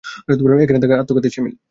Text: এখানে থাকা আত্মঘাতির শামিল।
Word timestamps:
এখানে 0.63 0.79
থাকা 0.83 0.95
আত্মঘাতির 1.01 1.33
শামিল। 1.35 1.55